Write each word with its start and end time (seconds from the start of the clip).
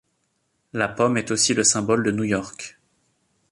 La 0.73 0.87
pomme 0.87 1.17
est 1.17 1.29
aussi 1.29 1.53
le 1.53 1.63
symbole 1.63 2.01
de 2.01 2.09
New 2.11 2.23
York. 2.23 2.79